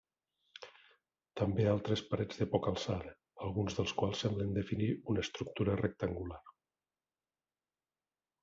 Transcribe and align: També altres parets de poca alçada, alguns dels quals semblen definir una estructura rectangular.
També 1.41 1.67
altres 1.73 2.01
parets 2.13 2.39
de 2.43 2.47
poca 2.55 2.73
alçada, 2.75 3.13
alguns 3.49 3.77
dels 3.81 3.95
quals 4.01 4.25
semblen 4.25 4.57
definir 4.59 4.89
una 5.15 5.25
estructura 5.29 5.79
rectangular. 5.83 6.43